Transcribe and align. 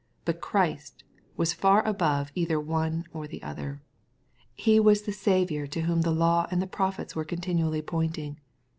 But 0.25 0.41
Christ 0.41 1.03
was 1.37 1.53
far 1.53 1.85
above 1.87 2.31
either 2.33 2.59
one 2.59 3.05
or 3.13 3.27
the 3.27 3.43
other. 3.43 3.83
He 4.55 4.79
was 4.79 5.03
the 5.03 5.11
Saviour 5.13 5.67
to 5.67 5.81
whom 5.81 6.01
law 6.01 6.47
and 6.49 6.71
prophets 6.71 7.15
were 7.15 7.23
con 7.23 7.37
tinually 7.37 7.85
pointing. 7.85 8.39